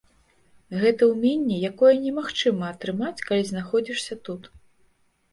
[0.83, 4.49] Гэта ўменне, якое немагчыма атрымаць, калі знаходзішся тут.